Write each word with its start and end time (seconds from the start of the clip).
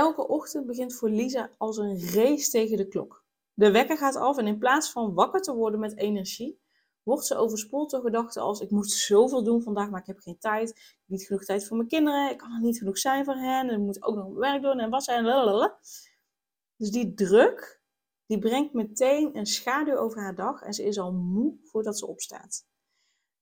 Elke 0.00 0.28
ochtend 0.28 0.66
begint 0.66 0.94
voor 0.94 1.10
Lisa 1.10 1.50
als 1.58 1.76
een 1.76 2.00
race 2.12 2.50
tegen 2.50 2.76
de 2.76 2.88
klok. 2.88 3.24
De 3.52 3.70
wekker 3.70 3.96
gaat 3.96 4.16
af 4.16 4.38
en 4.38 4.46
in 4.46 4.58
plaats 4.58 4.92
van 4.92 5.14
wakker 5.14 5.40
te 5.40 5.54
worden 5.54 5.80
met 5.80 5.96
energie, 5.96 6.60
wordt 7.02 7.26
ze 7.26 7.36
overspoeld 7.36 7.90
door 7.90 8.00
gedachten 8.00 8.42
als 8.42 8.60
ik 8.60 8.70
moet 8.70 8.90
zoveel 8.90 9.42
doen 9.42 9.62
vandaag, 9.62 9.90
maar 9.90 10.00
ik 10.00 10.06
heb 10.06 10.18
geen 10.18 10.38
tijd. 10.38 10.70
Ik 10.70 11.04
niet 11.06 11.26
genoeg 11.26 11.44
tijd 11.44 11.66
voor 11.66 11.76
mijn 11.76 11.88
kinderen, 11.88 12.30
ik 12.30 12.38
kan 12.38 12.52
er 12.52 12.60
niet 12.60 12.78
genoeg 12.78 12.98
zijn 12.98 13.24
voor 13.24 13.34
hen, 13.34 13.68
en 13.68 13.74
ik 13.74 13.86
moet 13.86 14.02
ook 14.02 14.14
nog 14.14 14.34
werk 14.34 14.62
doen 14.62 14.78
en 14.78 14.90
wassen 14.90 15.14
en 15.14 15.24
lalala. 15.24 15.78
Dus 16.76 16.90
die 16.90 17.14
druk, 17.14 17.82
die 18.26 18.38
brengt 18.38 18.72
meteen 18.72 19.36
een 19.36 19.46
schaduw 19.46 19.96
over 19.96 20.20
haar 20.20 20.34
dag 20.34 20.62
en 20.62 20.72
ze 20.72 20.82
is 20.82 20.98
al 20.98 21.12
moe 21.12 21.58
voordat 21.62 21.98
ze 21.98 22.06
opstaat. 22.06 22.66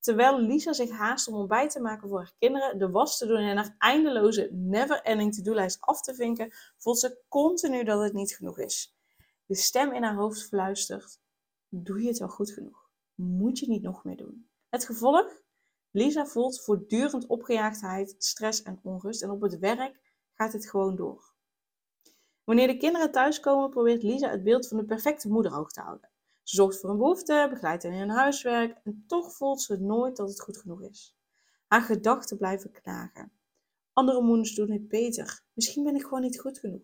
Terwijl 0.01 0.41
Lisa 0.41 0.73
zich 0.73 0.91
haast 0.91 1.29
om 1.29 1.35
ontbijt 1.35 1.71
te 1.71 1.81
maken 1.81 2.09
voor 2.09 2.19
haar 2.19 2.35
kinderen, 2.39 2.79
de 2.79 2.91
was 2.91 3.19
te 3.19 3.27
doen 3.27 3.37
en 3.37 3.57
haar 3.57 3.75
eindeloze 3.79 4.49
never-ending 4.53 5.35
to-do-lijst 5.35 5.81
af 5.81 6.01
te 6.01 6.15
vinken, 6.15 6.53
voelt 6.77 6.99
ze 6.99 7.23
continu 7.29 7.85
dat 7.85 8.03
het 8.03 8.13
niet 8.13 8.35
genoeg 8.35 8.59
is. 8.59 8.97
De 9.47 9.55
stem 9.55 9.93
in 9.93 10.03
haar 10.03 10.15
hoofd 10.15 10.43
fluistert: 10.43 11.21
Doe 11.69 12.03
je 12.03 12.09
het 12.09 12.19
wel 12.19 12.29
goed 12.29 12.51
genoeg? 12.51 12.91
Moet 13.15 13.59
je 13.59 13.69
niet 13.69 13.83
nog 13.83 14.05
meer 14.05 14.17
doen? 14.17 14.49
Het 14.69 14.85
gevolg? 14.85 15.33
Lisa 15.91 16.27
voelt 16.27 16.61
voortdurend 16.61 17.27
opgejaagdheid, 17.27 18.15
stress 18.19 18.63
en 18.63 18.81
onrust 18.83 19.23
en 19.23 19.31
op 19.31 19.41
het 19.41 19.59
werk 19.59 20.01
gaat 20.35 20.53
het 20.53 20.71
gewoon 20.71 20.97
door. 20.97 21.35
Wanneer 22.45 22.67
de 22.67 22.77
kinderen 22.77 23.13
thuiskomen, 23.13 23.71
probeert 23.71 24.03
Lisa 24.03 24.31
het 24.31 24.43
beeld 24.43 24.69
van 24.69 24.77
de 24.77 24.85
perfecte 24.85 25.29
moeder 25.29 25.53
hoog 25.53 25.71
te 25.71 25.81
houden. 25.81 26.11
Ze 26.49 26.57
zorgt 26.57 26.81
voor 26.81 26.91
een 26.91 26.99
behoefte, 26.99 27.47
begeleidt 27.51 27.83
hen 27.83 27.93
in 27.93 27.99
hun 27.99 28.11
huiswerk 28.11 28.81
en 28.85 29.05
toch 29.07 29.33
voelt 29.33 29.61
ze 29.61 29.77
nooit 29.77 30.17
dat 30.17 30.29
het 30.29 30.41
goed 30.41 30.59
genoeg 30.59 30.83
is. 30.83 31.17
Haar 31.67 31.83
gedachten 31.83 32.37
blijven 32.37 32.71
knagen. 32.71 33.33
Andere 33.93 34.23
moeders 34.23 34.55
doen 34.55 34.71
het 34.71 34.89
beter. 34.89 35.43
Misschien 35.53 35.85
ben 35.85 35.95
ik 35.95 36.03
gewoon 36.03 36.21
niet 36.21 36.41
goed 36.41 36.59
genoeg. 36.59 36.83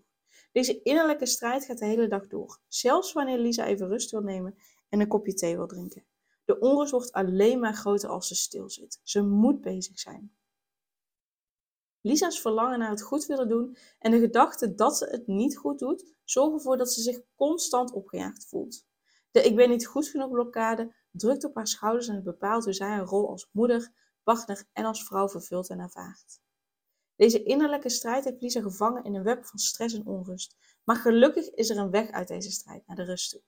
Deze 0.52 0.82
innerlijke 0.82 1.26
strijd 1.26 1.64
gaat 1.64 1.78
de 1.78 1.84
hele 1.84 2.08
dag 2.08 2.26
door. 2.26 2.60
Zelfs 2.68 3.12
wanneer 3.12 3.38
Lisa 3.38 3.66
even 3.66 3.88
rust 3.88 4.10
wil 4.10 4.20
nemen 4.20 4.58
en 4.88 5.00
een 5.00 5.08
kopje 5.08 5.34
thee 5.34 5.56
wil 5.56 5.66
drinken. 5.66 6.04
De 6.44 6.58
onrust 6.58 6.90
wordt 6.90 7.12
alleen 7.12 7.60
maar 7.60 7.74
groter 7.74 8.08
als 8.08 8.28
ze 8.28 8.34
stil 8.34 8.70
zit. 8.70 9.00
Ze 9.02 9.22
moet 9.22 9.60
bezig 9.60 9.98
zijn. 9.98 10.36
Lisa's 12.00 12.40
verlangen 12.40 12.78
naar 12.78 12.90
het 12.90 13.02
goed 13.02 13.26
willen 13.26 13.48
doen 13.48 13.76
en 13.98 14.10
de 14.10 14.18
gedachte 14.18 14.74
dat 14.74 14.96
ze 14.96 15.04
het 15.04 15.26
niet 15.26 15.56
goed 15.56 15.78
doet, 15.78 16.14
zorgen 16.24 16.54
ervoor 16.54 16.76
dat 16.76 16.92
ze 16.92 17.00
zich 17.00 17.20
constant 17.34 17.92
opgejaagd 17.92 18.46
voelt. 18.46 18.84
De 19.34 19.42
ik 19.42 19.56
ben 19.56 19.68
niet 19.68 19.86
goed 19.86 20.08
genoeg 20.08 20.30
blokkade 20.30 20.94
drukt 21.10 21.44
op 21.44 21.54
haar 21.54 21.66
schouders 21.66 22.08
en 22.08 22.22
bepaalt 22.22 22.64
hoe 22.64 22.72
zij 22.72 22.88
haar 22.88 23.04
rol 23.04 23.28
als 23.28 23.48
moeder, 23.52 23.92
partner 24.22 24.64
en 24.72 24.84
als 24.84 25.04
vrouw 25.04 25.28
vervult 25.28 25.70
en 25.70 25.78
ervaart. 25.78 26.40
Deze 27.16 27.42
innerlijke 27.42 27.88
strijd 27.88 28.24
heeft 28.24 28.40
Lisa 28.40 28.60
gevangen 28.60 29.04
in 29.04 29.14
een 29.14 29.22
web 29.22 29.44
van 29.44 29.58
stress 29.58 29.94
en 29.94 30.06
onrust. 30.06 30.56
Maar 30.84 30.96
gelukkig 30.96 31.50
is 31.50 31.70
er 31.70 31.78
een 31.78 31.90
weg 31.90 32.10
uit 32.10 32.28
deze 32.28 32.50
strijd 32.50 32.86
naar 32.86 32.96
de 32.96 33.04
rust 33.04 33.30
toe. 33.30 33.42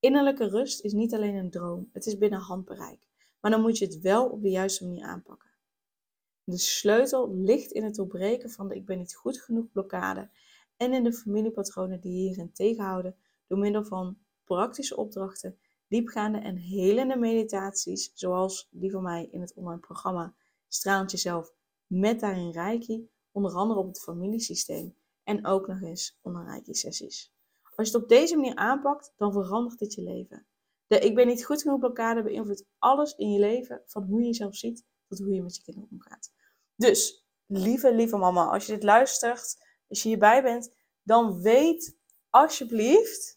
Innerlijke 0.00 0.48
rust 0.48 0.84
is 0.84 0.92
niet 0.92 1.14
alleen 1.14 1.34
een 1.34 1.50
droom, 1.50 1.90
het 1.92 2.06
is 2.06 2.18
binnen 2.18 2.40
handbereik. 2.40 3.08
Maar 3.40 3.50
dan 3.50 3.60
moet 3.60 3.78
je 3.78 3.84
het 3.84 4.00
wel 4.00 4.28
op 4.28 4.42
de 4.42 4.50
juiste 4.50 4.86
manier 4.86 5.04
aanpakken. 5.04 5.50
De 6.44 6.58
sleutel 6.58 7.34
ligt 7.34 7.70
in 7.70 7.84
het 7.84 7.94
doorbreken 7.94 8.50
van 8.50 8.68
de 8.68 8.74
ik 8.74 8.86
ben 8.86 8.98
niet 8.98 9.14
goed 9.14 9.40
genoeg 9.40 9.70
blokkade 9.70 10.30
en 10.76 10.92
in 10.92 11.04
de 11.04 11.12
familiepatronen 11.12 12.00
die 12.00 12.12
hierin 12.12 12.52
tegenhouden 12.52 13.16
door 13.46 13.58
middel 13.58 13.84
van 13.84 14.18
praktische 14.46 14.96
opdrachten, 14.96 15.58
diepgaande 15.88 16.38
en 16.38 16.56
helende 16.56 17.16
meditaties, 17.16 18.10
zoals 18.14 18.68
die 18.70 18.90
van 18.90 19.02
mij 19.02 19.28
in 19.30 19.40
het 19.40 19.54
online 19.54 19.80
programma 19.80 20.34
Straalend 20.68 21.10
Jezelf 21.10 21.52
met 21.86 22.20
daarin 22.20 22.50
Reiki, 22.50 23.08
onder 23.32 23.52
andere 23.52 23.80
op 23.80 23.86
het 23.86 24.02
familiesysteem 24.02 24.96
en 25.24 25.46
ook 25.46 25.66
nog 25.66 25.82
eens 25.82 26.18
onder 26.20 26.44
Reiki-sessies. 26.44 27.32
Als 27.76 27.88
je 27.88 27.94
het 27.94 28.02
op 28.02 28.08
deze 28.08 28.36
manier 28.36 28.54
aanpakt, 28.54 29.12
dan 29.16 29.32
verandert 29.32 29.78
dit 29.78 29.94
je 29.94 30.02
leven. 30.02 30.46
De 30.86 30.98
ik 30.98 31.14
ben 31.14 31.26
niet 31.26 31.44
goed 31.44 31.62
genoeg 31.62 31.78
blokkade 31.78 32.22
beïnvloedt 32.22 32.64
alles 32.78 33.14
in 33.14 33.32
je 33.32 33.38
leven, 33.38 33.82
van 33.86 34.02
hoe 34.02 34.20
je 34.20 34.26
jezelf 34.26 34.56
ziet 34.56 34.84
tot 35.08 35.18
hoe 35.18 35.34
je 35.34 35.42
met 35.42 35.56
je 35.56 35.62
kinderen 35.62 35.90
omgaat. 35.92 36.32
Dus, 36.76 37.26
lieve, 37.46 37.94
lieve 37.94 38.16
mama, 38.16 38.44
als 38.44 38.66
je 38.66 38.72
dit 38.72 38.82
luistert, 38.82 39.56
als 39.88 40.02
je 40.02 40.08
hierbij 40.08 40.42
bent, 40.42 40.74
dan 41.02 41.42
weet 41.42 41.96
alsjeblieft 42.30 43.35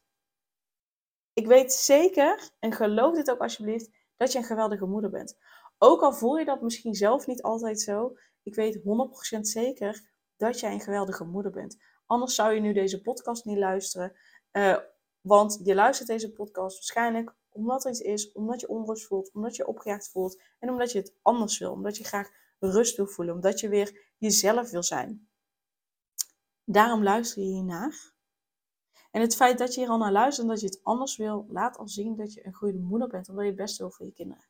ik 1.39 1.47
weet 1.47 1.73
zeker, 1.73 2.49
en 2.59 2.71
geloof 2.71 3.15
dit 3.15 3.31
ook 3.31 3.39
alsjeblieft, 3.39 3.89
dat 4.17 4.31
je 4.31 4.37
een 4.37 4.43
geweldige 4.43 4.85
moeder 4.85 5.09
bent. 5.09 5.37
Ook 5.77 6.01
al 6.01 6.13
voel 6.13 6.37
je 6.37 6.45
dat 6.45 6.61
misschien 6.61 6.93
zelf 6.93 7.27
niet 7.27 7.41
altijd 7.41 7.81
zo, 7.81 8.17
ik 8.43 8.55
weet 8.55 8.79
100% 9.37 9.39
zeker 9.39 10.09
dat 10.37 10.59
jij 10.59 10.71
een 10.71 10.81
geweldige 10.81 11.23
moeder 11.23 11.51
bent. 11.51 11.77
Anders 12.05 12.35
zou 12.35 12.53
je 12.53 12.59
nu 12.59 12.73
deze 12.73 13.01
podcast 13.01 13.45
niet 13.45 13.57
luisteren. 13.57 14.15
Uh, 14.51 14.77
want 15.21 15.59
je 15.63 15.75
luistert 15.75 16.07
deze 16.07 16.31
podcast 16.31 16.75
waarschijnlijk 16.75 17.35
omdat 17.49 17.85
er 17.85 17.91
iets 17.91 17.99
is, 17.99 18.31
omdat 18.31 18.59
je 18.59 18.69
onrust 18.69 19.05
voelt, 19.05 19.31
omdat 19.33 19.55
je 19.55 19.67
opgejaagd 19.67 20.09
voelt 20.09 20.41
en 20.59 20.69
omdat 20.69 20.91
je 20.91 20.99
het 20.99 21.15
anders 21.21 21.57
wil. 21.57 21.71
Omdat 21.71 21.97
je 21.97 22.03
graag 22.03 22.29
rust 22.59 22.97
wil 22.97 23.07
voelen, 23.07 23.35
omdat 23.35 23.59
je 23.59 23.69
weer 23.69 24.13
jezelf 24.17 24.71
wil 24.71 24.83
zijn. 24.83 25.29
Daarom 26.63 27.03
luister 27.03 27.41
je 27.41 27.49
hiernaar. 27.49 28.17
En 29.11 29.21
het 29.21 29.35
feit 29.35 29.57
dat 29.57 29.73
je 29.73 29.79
hier 29.79 29.89
al 29.89 29.97
naar 29.97 30.11
luistert 30.11 30.47
en 30.47 30.53
dat 30.53 30.61
je 30.61 30.67
het 30.67 30.83
anders 30.83 31.17
wil, 31.17 31.45
laat 31.49 31.77
al 31.77 31.87
zien 31.87 32.15
dat 32.15 32.33
je 32.33 32.45
een 32.45 32.53
goede 32.53 32.79
moeder 32.79 33.07
bent, 33.07 33.29
omdat 33.29 33.43
je 33.43 33.49
het 33.49 33.59
beste 33.59 33.83
wil 33.83 33.91
voor 33.91 34.05
je 34.05 34.13
kinderen. 34.13 34.47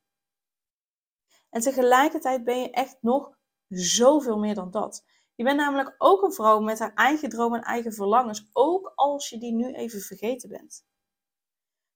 En 1.50 1.62
tegelijkertijd 1.62 2.44
ben 2.44 2.59
je 2.62 2.72
echt 2.72 2.97
nog 3.02 3.38
zoveel 3.68 4.38
meer 4.38 4.56
dan 4.56 4.72
dat. 4.72 5.06
Je 5.36 5.44
bent 5.44 5.58
namelijk 5.58 5.96
ook 5.97 6.24
een 6.24 6.34
vrouw 6.34 6.59
met 6.59 6.80
haar 6.80 6.94
eigen 6.94 7.30
dromen 7.30 7.59
en 7.59 7.66
eigen 7.66 7.94
verlangens, 7.94 8.50
ook 8.53 8.92
als 8.96 9.30
je 9.30 9.38
die 9.38 9.53
nu 9.53 9.74
even 9.74 10.02
vergeten 10.02 10.50
bent. 10.50 10.86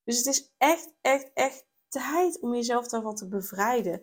Dus 0.04 0.18
het 0.18 0.26
is 0.26 0.54
echt, 0.58 0.94
echt, 1.02 1.32
echt 1.34 1.66
tijd 1.88 2.40
om 2.40 2.54
jezelf 2.54 2.88
daarvan 2.88 3.16
te 3.16 3.28
bevrijden. 3.28 4.02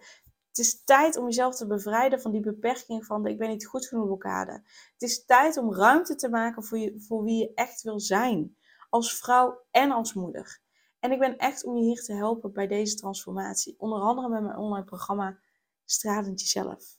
Het 0.51 0.59
is 0.59 0.85
tijd 0.85 1.17
om 1.17 1.25
jezelf 1.25 1.57
te 1.57 1.67
bevrijden 1.67 2.21
van 2.21 2.31
die 2.31 2.41
beperking 2.41 3.07
van 3.07 3.23
de 3.23 3.31
ik 3.31 3.39
ben 3.39 3.49
niet 3.49 3.67
goed 3.67 3.87
genoeg 3.87 4.07
blokkade. 4.07 4.53
Het 4.93 5.03
is 5.03 5.25
tijd 5.25 5.57
om 5.57 5.75
ruimte 5.75 6.15
te 6.15 6.29
maken 6.29 6.65
voor, 6.65 6.79
je, 6.79 7.01
voor 7.01 7.25
wie 7.25 7.39
je 7.39 7.55
echt 7.55 7.83
wil 7.83 8.01
zijn. 8.01 8.57
Als 8.89 9.19
vrouw 9.19 9.67
en 9.71 9.91
als 9.91 10.15
moeder. 10.15 10.61
En 10.99 11.13
ik 11.13 11.19
ben 11.19 11.37
echt 11.37 11.65
om 11.65 11.77
je 11.77 11.83
hier 11.83 12.03
te 12.03 12.15
helpen 12.15 12.53
bij 12.53 12.67
deze 12.67 12.95
transformatie. 12.95 13.75
Onder 13.79 14.01
andere 14.01 14.29
met 14.29 14.43
mijn 14.43 14.57
online 14.57 14.85
programma 14.85 15.39
Stralend 15.85 16.41
Jezelf. 16.41 16.99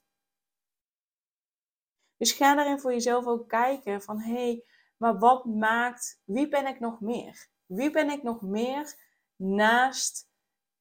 Dus 2.17 2.31
ga 2.31 2.55
daarin 2.55 2.79
voor 2.79 2.91
jezelf 2.91 3.25
ook 3.25 3.47
kijken 3.47 4.01
van 4.01 4.19
hé, 4.19 4.33
hey, 4.33 4.65
maar 4.97 5.19
wat 5.19 5.45
maakt, 5.45 6.21
wie 6.23 6.47
ben 6.47 6.67
ik 6.67 6.79
nog 6.79 6.99
meer? 6.99 7.47
Wie 7.65 7.91
ben 7.91 8.09
ik 8.09 8.23
nog 8.23 8.41
meer 8.41 8.95
naast 9.35 10.29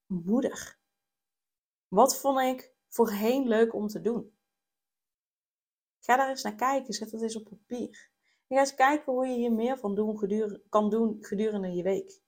moeder? 0.05 0.79
Wat 1.87 2.19
vond 2.19 2.39
ik 2.39 2.70
voorheen 2.91 3.47
leuk 3.47 3.73
om 3.73 3.87
te 3.87 4.01
doen? 4.01 4.35
Ga 5.99 6.15
daar 6.15 6.29
eens 6.29 6.43
naar 6.43 6.55
kijken, 6.55 6.93
zet 6.93 7.11
dat 7.11 7.21
eens 7.21 7.35
op 7.35 7.43
papier. 7.43 8.09
En 8.47 8.55
ga 8.55 8.59
eens 8.59 8.75
kijken 8.75 9.13
hoe 9.13 9.27
je 9.27 9.35
hier 9.35 9.53
meer 9.53 9.77
van 9.77 9.95
doen 9.95 10.17
gedurende, 10.17 10.61
kan 10.69 10.89
doen 10.89 11.17
gedurende 11.21 11.71
je 11.71 11.83
week. 11.83 12.21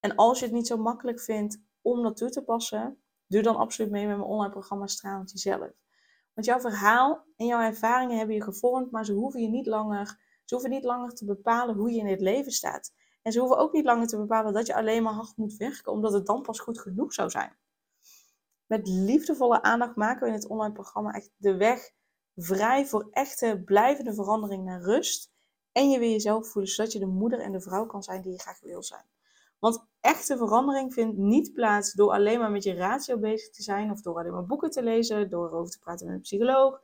En 0.00 0.14
als 0.16 0.38
je 0.38 0.44
het 0.44 0.54
niet 0.54 0.66
zo 0.66 0.76
makkelijk 0.76 1.20
vindt 1.20 1.62
om 1.82 2.02
dat 2.02 2.16
toe 2.16 2.30
te 2.30 2.42
passen, 2.42 3.02
doe 3.26 3.42
dan 3.42 3.56
absoluut 3.56 3.90
mee 3.90 4.06
met 4.06 4.16
mijn 4.16 4.28
online 4.28 4.52
programma 4.52 4.86
Stralend 4.86 5.30
Jezelf. 5.30 5.70
Want 6.34 6.46
jouw 6.46 6.60
verhaal 6.60 7.24
en 7.36 7.46
jouw 7.46 7.60
ervaringen 7.60 8.16
hebben 8.16 8.34
je 8.34 8.42
gevormd, 8.42 8.90
maar 8.90 9.04
ze 9.04 9.12
hoeven 9.12 9.40
je 9.40 9.48
niet 9.48 9.66
langer, 9.66 10.06
ze 10.44 10.54
hoeven 10.54 10.70
niet 10.70 10.84
langer 10.84 11.14
te 11.14 11.24
bepalen 11.24 11.74
hoe 11.74 11.90
je 11.90 11.98
in 11.98 12.06
het 12.06 12.20
leven 12.20 12.52
staat. 12.52 12.92
En 13.22 13.32
ze 13.32 13.38
hoeven 13.38 13.58
ook 13.58 13.72
niet 13.72 13.84
langer 13.84 14.06
te 14.06 14.16
bepalen 14.16 14.52
dat 14.52 14.66
je 14.66 14.74
alleen 14.74 15.02
maar 15.02 15.12
hard 15.12 15.36
moet 15.36 15.56
werken, 15.56 15.92
omdat 15.92 16.12
het 16.12 16.26
dan 16.26 16.42
pas 16.42 16.60
goed 16.60 16.80
genoeg 16.80 17.12
zou 17.12 17.30
zijn. 17.30 17.56
Met 18.66 18.88
liefdevolle 18.88 19.62
aandacht 19.62 19.96
maken 19.96 20.22
we 20.22 20.28
in 20.28 20.34
het 20.34 20.48
online 20.48 20.74
programma 20.74 21.12
echt 21.12 21.30
de 21.36 21.56
weg 21.56 21.90
vrij 22.36 22.86
voor 22.86 23.08
echte 23.10 23.62
blijvende 23.64 24.14
verandering 24.14 24.64
naar 24.64 24.82
rust. 24.82 25.32
En 25.72 25.90
je 25.90 25.98
weer 25.98 26.10
jezelf 26.10 26.48
voelen, 26.48 26.70
zodat 26.70 26.92
je 26.92 26.98
de 26.98 27.06
moeder 27.06 27.40
en 27.40 27.52
de 27.52 27.60
vrouw 27.60 27.86
kan 27.86 28.02
zijn 28.02 28.22
die 28.22 28.32
je 28.32 28.40
graag 28.40 28.60
wil 28.60 28.82
zijn. 28.82 29.04
Want 29.58 29.86
echte 30.00 30.36
verandering 30.36 30.92
vindt 30.92 31.16
niet 31.16 31.52
plaats 31.52 31.92
door 31.92 32.10
alleen 32.10 32.38
maar 32.38 32.50
met 32.50 32.62
je 32.62 32.74
ratio 32.74 33.18
bezig 33.18 33.50
te 33.50 33.62
zijn, 33.62 33.90
of 33.90 34.00
door 34.00 34.18
alleen 34.18 34.32
maar 34.32 34.46
boeken 34.46 34.70
te 34.70 34.82
lezen, 34.82 35.30
door 35.30 35.46
erover 35.46 35.72
te 35.72 35.78
praten 35.78 36.06
met 36.06 36.14
een 36.14 36.20
psycholoog, 36.20 36.80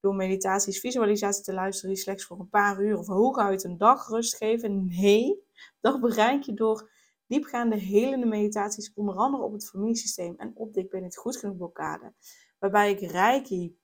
door 0.00 0.14
meditaties, 0.14 0.80
visualisatie 0.80 1.44
te 1.44 1.52
luisteren 1.52 1.94
die 1.94 2.02
slechts 2.02 2.24
voor 2.24 2.40
een 2.40 2.48
paar 2.48 2.80
uur 2.80 2.98
of 2.98 3.06
hooguit 3.06 3.64
een 3.64 3.78
dag 3.78 4.08
rust 4.08 4.36
geven. 4.36 4.86
Nee, 4.86 5.44
dat 5.80 6.00
bereik 6.00 6.42
je 6.42 6.54
door 6.54 6.90
diepgaande 7.30 7.76
helende 7.76 8.26
meditaties, 8.26 8.92
onder 8.94 9.14
andere 9.14 9.42
op 9.42 9.52
het 9.52 9.68
familiesysteem 9.68 10.34
en 10.36 10.52
op 10.54 10.72
de 10.72 10.80
ik 10.80 10.90
ben 10.90 11.02
niet 11.02 11.16
goed 11.16 11.36
genoeg 11.36 11.56
blokkade. 11.56 12.12
Waarbij 12.58 12.90
ik 12.90 13.10
Reiki 13.10 13.78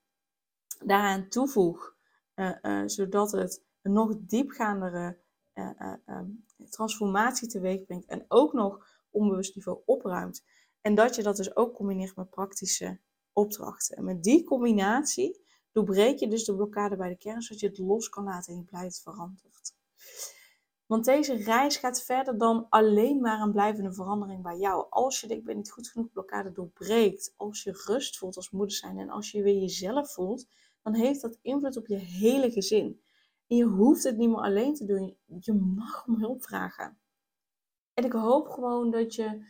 daaraan 0.84 1.28
toevoeg, 1.28 1.96
uh, 2.34 2.52
uh, 2.62 2.82
zodat 2.86 3.32
het 3.32 3.64
een 3.82 3.92
nog 3.92 4.16
diepgaandere 4.20 5.18
uh, 5.54 5.92
transformatie 6.70 7.48
teweeg 7.48 7.84
brengt 7.84 8.06
en 8.06 8.24
ook 8.28 8.52
nog 8.52 8.86
onbewust 9.10 9.54
niveau 9.54 9.80
opruimt. 9.84 10.44
En 10.80 10.94
dat 10.94 11.14
je 11.14 11.22
dat 11.22 11.36
dus 11.36 11.56
ook 11.56 11.74
combineert 11.74 12.16
met 12.16 12.30
praktische 12.30 13.00
opdrachten. 13.32 13.96
En 13.96 14.04
met 14.04 14.22
die 14.22 14.44
combinatie 14.44 15.44
doorbreek 15.72 16.18
je 16.18 16.28
dus 16.28 16.44
de 16.44 16.54
blokkade 16.54 16.96
bij 16.96 17.08
de 17.08 17.16
kern, 17.16 17.42
zodat 17.42 17.60
je 17.60 17.68
het 17.68 17.78
los 17.78 18.08
kan 18.08 18.24
laten 18.24 18.52
en 18.52 18.58
je 18.58 18.64
blijft 18.64 19.02
veranderd. 19.02 19.74
Want 20.86 21.04
deze 21.04 21.34
reis 21.34 21.76
gaat 21.76 22.02
verder 22.02 22.38
dan 22.38 22.66
alleen 22.68 23.20
maar 23.20 23.40
een 23.40 23.52
blijvende 23.52 23.92
verandering 23.92 24.42
bij 24.42 24.58
jou. 24.58 24.86
Als 24.90 25.20
je 25.20 25.26
de 25.26 25.34
ik 25.34 25.44
ben 25.44 25.56
niet 25.56 25.70
goed 25.70 25.88
genoeg 25.88 26.10
blokkade 26.10 26.52
doorbreekt, 26.52 27.34
als 27.36 27.62
je 27.62 27.82
rust 27.86 28.18
voelt 28.18 28.36
als 28.36 28.50
moeder 28.50 28.76
zijn 28.76 28.98
en 28.98 29.10
als 29.10 29.30
je 29.30 29.42
weer 29.42 29.60
jezelf 29.60 30.12
voelt, 30.12 30.46
dan 30.82 30.94
heeft 30.94 31.20
dat 31.20 31.38
invloed 31.42 31.76
op 31.76 31.86
je 31.86 31.96
hele 31.96 32.50
gezin. 32.50 33.00
En 33.46 33.56
je 33.56 33.64
hoeft 33.64 34.04
het 34.04 34.16
niet 34.16 34.28
meer 34.28 34.42
alleen 34.42 34.74
te 34.74 34.84
doen. 34.84 35.16
Je 35.40 35.52
mag 35.52 36.06
om 36.06 36.18
hulp 36.18 36.42
vragen. 36.42 36.98
En 37.94 38.04
ik 38.04 38.12
hoop 38.12 38.48
gewoon 38.48 38.90
dat 38.90 39.14
je, 39.14 39.44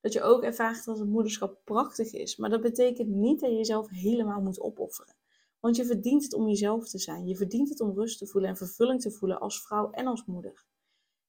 dat 0.00 0.12
je 0.12 0.22
ook 0.22 0.42
ervaart 0.42 0.84
dat 0.84 0.98
het 0.98 1.08
moederschap 1.08 1.60
prachtig 1.64 2.12
is. 2.12 2.36
Maar 2.36 2.50
dat 2.50 2.60
betekent 2.60 3.08
niet 3.08 3.40
dat 3.40 3.50
je 3.50 3.56
jezelf 3.56 3.88
helemaal 3.88 4.40
moet 4.40 4.60
opofferen. 4.60 5.14
Want 5.60 5.76
je 5.76 5.84
verdient 5.84 6.22
het 6.22 6.34
om 6.34 6.48
jezelf 6.48 6.88
te 6.88 6.98
zijn. 6.98 7.26
Je 7.26 7.36
verdient 7.36 7.68
het 7.68 7.80
om 7.80 7.94
rust 7.94 8.18
te 8.18 8.26
voelen 8.26 8.50
en 8.50 8.56
vervulling 8.56 9.00
te 9.00 9.10
voelen 9.10 9.40
als 9.40 9.62
vrouw 9.62 9.90
en 9.90 10.06
als 10.06 10.24
moeder. 10.24 10.68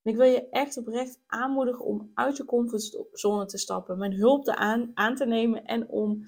En 0.04 0.12
ik 0.12 0.18
wil 0.18 0.28
je 0.28 0.50
echt 0.50 0.78
oprecht 0.78 1.20
aanmoedigen 1.28 1.86
om 1.86 2.12
uit 2.14 2.38
je 2.38 2.46
comfortzone 2.46 3.46
te 3.46 3.58
stappen, 3.58 3.98
mijn 3.98 4.14
hulp 4.14 4.48
aan, 4.48 4.92
aan 4.94 5.16
te 5.16 5.26
nemen 5.26 5.66
en 5.66 5.90
om 5.90 6.24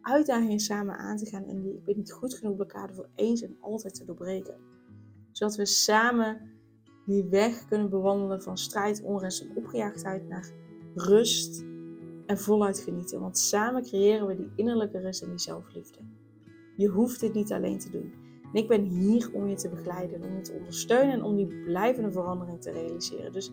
uitdagingen 0.00 0.58
samen 0.58 0.96
aan 0.96 1.16
te 1.16 1.26
gaan 1.26 1.44
en 1.44 1.62
die 1.62 1.74
ik 1.74 1.84
ben 1.84 1.96
niet 1.96 2.12
goed 2.12 2.34
genoeg 2.34 2.54
blokkade 2.54 2.94
voor 2.94 3.08
eens 3.14 3.42
en 3.42 3.56
altijd 3.60 3.94
te 3.94 4.04
doorbreken. 4.04 4.56
Zodat 5.32 5.56
we 5.56 5.66
samen 5.66 6.40
die 7.06 7.24
weg 7.24 7.66
kunnen 7.68 7.90
bewandelen 7.90 8.42
van 8.42 8.58
strijd, 8.58 9.02
onrust 9.02 9.42
en 9.42 9.56
opgejaagdheid 9.56 10.28
naar 10.28 10.52
rust 10.94 11.64
en 12.26 12.38
voluit 12.38 12.78
genieten. 12.78 13.20
Want 13.20 13.38
samen 13.38 13.82
creëren 13.82 14.26
we 14.26 14.36
die 14.36 14.52
innerlijke 14.54 14.98
rust 14.98 15.22
en 15.22 15.28
die 15.28 15.38
zelfliefde. 15.38 15.98
Je 16.76 16.88
hoeft 16.88 17.20
dit 17.20 17.34
niet 17.34 17.52
alleen 17.52 17.78
te 17.78 17.90
doen. 17.90 18.25
En 18.52 18.62
ik 18.62 18.68
ben 18.68 18.82
hier 18.82 19.30
om 19.32 19.48
je 19.48 19.54
te 19.54 19.68
begeleiden, 19.68 20.22
om 20.22 20.34
je 20.34 20.40
te 20.40 20.52
ondersteunen 20.52 21.12
en 21.12 21.22
om 21.22 21.36
die 21.36 21.46
blijvende 21.46 22.12
verandering 22.12 22.60
te 22.60 22.70
realiseren. 22.70 23.32
Dus 23.32 23.52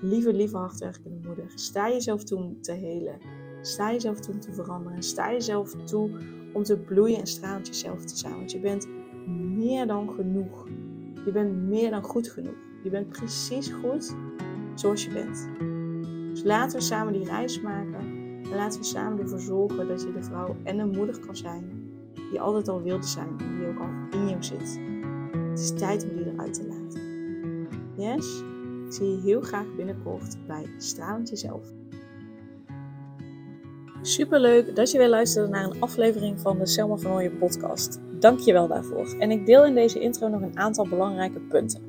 lieve, 0.00 0.32
lieve 0.32 0.56
hardwerkende 0.56 1.26
moeder, 1.26 1.52
sta 1.54 1.88
jezelf 1.88 2.24
toe 2.24 2.60
te 2.60 2.72
helen. 2.72 3.18
Sta 3.62 3.92
jezelf 3.92 4.20
toe 4.20 4.38
te 4.38 4.52
veranderen. 4.52 5.02
Sta 5.02 5.32
jezelf 5.32 5.74
toe 5.84 6.10
om 6.52 6.62
te 6.62 6.78
bloeien 6.78 7.18
en 7.18 7.26
stralend 7.26 7.66
jezelf 7.66 8.04
te 8.04 8.16
zijn. 8.16 8.36
Want 8.36 8.50
je 8.50 8.60
bent 8.60 8.88
meer 9.26 9.86
dan 9.86 10.10
genoeg. 10.10 10.68
Je 11.24 11.32
bent 11.32 11.56
meer 11.56 11.90
dan 11.90 12.02
goed 12.02 12.28
genoeg. 12.28 12.56
Je 12.82 12.90
bent 12.90 13.08
precies 13.08 13.68
goed 13.68 14.14
zoals 14.74 15.04
je 15.04 15.12
bent. 15.12 15.48
Dus 16.30 16.42
laten 16.42 16.78
we 16.78 16.84
samen 16.84 17.12
die 17.12 17.24
reis 17.24 17.60
maken. 17.60 18.00
En 18.42 18.54
laten 18.54 18.80
we 18.80 18.86
samen 18.86 19.18
ervoor 19.18 19.40
zorgen 19.40 19.88
dat 19.88 20.02
je 20.02 20.12
de 20.12 20.22
vrouw 20.22 20.56
en 20.62 20.76
de 20.76 20.84
moeder 20.84 21.20
kan 21.20 21.36
zijn 21.36 21.81
die 22.30 22.40
altijd 22.40 22.68
al 22.68 22.82
wilde 22.82 23.06
zijn 23.06 23.28
en 23.38 23.56
die 23.56 23.66
ook 23.66 23.78
al 23.78 24.20
in 24.20 24.28
jou 24.28 24.42
zit. 24.42 24.80
Het 25.50 25.60
is 25.60 25.72
tijd 25.74 26.02
om 26.02 26.16
die 26.16 26.32
eruit 26.32 26.54
te 26.54 26.66
laten. 26.66 27.00
Yes? 27.96 28.42
Ik 28.86 28.92
zie 28.92 29.10
je 29.10 29.20
heel 29.20 29.40
graag 29.40 29.74
binnenkort 29.76 30.36
bij 30.46 30.64
Stralend 30.78 31.28
Jezelf. 31.28 31.72
Superleuk 34.02 34.76
dat 34.76 34.90
je 34.90 34.98
weer 34.98 35.08
luisterde 35.08 35.48
naar 35.48 35.64
een 35.64 35.80
aflevering 35.80 36.40
van 36.40 36.58
de 36.58 36.66
Selma 36.66 36.96
van 36.96 37.12
Ooyen 37.12 37.38
podcast. 37.38 38.00
Dank 38.20 38.38
je 38.38 38.52
wel 38.52 38.68
daarvoor. 38.68 39.14
En 39.18 39.30
ik 39.30 39.46
deel 39.46 39.64
in 39.64 39.74
deze 39.74 40.00
intro 40.00 40.28
nog 40.28 40.42
een 40.42 40.58
aantal 40.58 40.88
belangrijke 40.88 41.40
punten. 41.40 41.82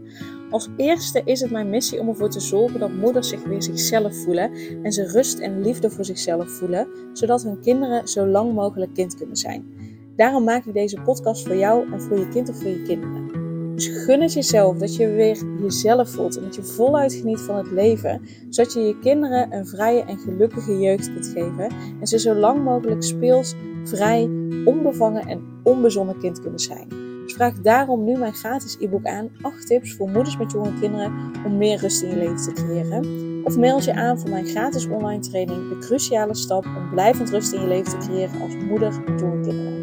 Als 0.49 0.69
eerste 0.77 1.21
is 1.25 1.41
het 1.41 1.51
mijn 1.51 1.69
missie 1.69 1.99
om 1.99 2.07
ervoor 2.07 2.29
te 2.29 2.39
zorgen 2.39 2.79
dat 2.79 2.91
moeders 2.91 3.29
zich 3.29 3.43
weer 3.43 3.63
zichzelf 3.63 4.15
voelen 4.23 4.51
en 4.83 4.91
ze 4.91 5.11
rust 5.11 5.39
en 5.39 5.61
liefde 5.61 5.89
voor 5.89 6.05
zichzelf 6.05 6.49
voelen, 6.49 6.87
zodat 7.13 7.43
hun 7.43 7.59
kinderen 7.61 8.07
zo 8.07 8.25
lang 8.25 8.53
mogelijk 8.53 8.93
kind 8.93 9.15
kunnen 9.15 9.37
zijn. 9.37 9.82
Daarom 10.15 10.43
maak 10.43 10.65
ik 10.65 10.73
deze 10.73 11.01
podcast 11.01 11.47
voor 11.47 11.55
jou 11.55 11.91
en 11.91 12.01
voor 12.01 12.19
je 12.19 12.27
kind 12.27 12.49
of 12.49 12.57
voor 12.57 12.69
je 12.69 12.81
kinderen. 12.81 13.31
Dus 13.75 13.87
gun 13.87 14.21
het 14.21 14.33
jezelf 14.33 14.77
dat 14.77 14.95
je 14.95 15.07
weer 15.07 15.37
jezelf 15.61 16.09
voelt 16.09 16.37
en 16.37 16.43
dat 16.43 16.55
je 16.55 16.63
voluit 16.63 17.13
geniet 17.13 17.39
van 17.39 17.55
het 17.55 17.71
leven, 17.71 18.21
zodat 18.49 18.73
je 18.73 18.79
je 18.79 18.99
kinderen 18.99 19.53
een 19.53 19.67
vrije 19.67 20.03
en 20.03 20.17
gelukkige 20.17 20.79
jeugd 20.79 21.13
kunt 21.13 21.27
geven 21.27 21.69
en 21.99 22.07
ze 22.07 22.19
zo 22.19 22.35
lang 22.35 22.63
mogelijk 22.63 23.03
speels, 23.03 23.55
vrij, 23.83 24.29
onbevangen 24.65 25.27
en 25.27 25.41
onbezonnen 25.63 26.19
kind 26.19 26.39
kunnen 26.39 26.59
zijn. 26.59 26.87
Dus 27.23 27.33
vraag 27.33 27.53
daarom 27.53 28.03
nu 28.03 28.17
mijn 28.17 28.33
gratis 28.33 28.77
e-book 28.79 29.05
aan 29.05 29.29
8 29.41 29.67
tips 29.67 29.93
voor 29.93 30.09
moeders 30.09 30.37
met 30.37 30.51
jonge 30.51 30.79
kinderen 30.79 31.31
om 31.45 31.57
meer 31.57 31.79
rust 31.79 32.01
in 32.01 32.09
je 32.09 32.15
leven 32.15 32.37
te 32.37 32.51
creëren. 32.51 33.31
Of 33.43 33.57
meld 33.57 33.83
je 33.83 33.93
aan 33.93 34.19
voor 34.19 34.29
mijn 34.29 34.45
gratis 34.45 34.87
online 34.87 35.21
training 35.21 35.69
De 35.69 35.77
Cruciale 35.79 36.35
Stap 36.35 36.65
om 36.65 36.89
blijvend 36.89 37.29
rust 37.29 37.53
in 37.53 37.61
je 37.61 37.67
leven 37.67 37.99
te 37.99 38.07
creëren 38.07 38.41
als 38.41 38.55
moeder 38.55 39.01
met 39.05 39.19
jonge 39.19 39.41
kinderen. 39.41 39.82